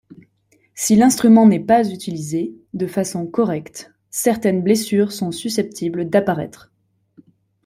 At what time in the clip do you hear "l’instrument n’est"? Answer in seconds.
0.95-1.63